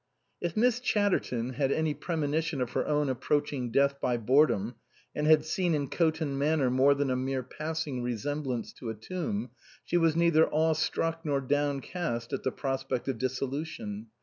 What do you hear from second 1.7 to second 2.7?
any premonition